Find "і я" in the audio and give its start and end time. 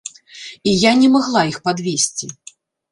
0.71-0.91